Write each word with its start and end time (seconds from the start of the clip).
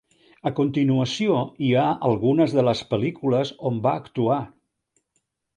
A 0.49 0.51
continuació 0.59 1.35
hi 1.67 1.69
ha 1.75 1.83
algunes 2.09 2.57
de 2.61 2.65
les 2.71 2.83
pel·lícules 2.95 3.55
on 3.71 3.81
va 3.85 3.95
actuar. 4.05 4.43